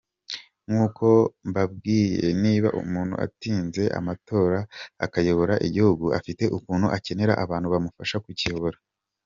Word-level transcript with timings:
Nkuko 0.67 1.07
mbabwiye 1.49 2.27
niba 2.43 2.69
umuntu 2.81 3.13
atsinze 3.25 3.83
amatora 3.99 4.59
akayobora 5.05 5.53
igihugu 5.67 6.05
afite 6.19 6.43
ukuntu 6.57 6.87
akenera 6.97 7.33
abantu 7.43 7.67
bamufasha 7.73 8.17
kukiyobora. 8.25 8.77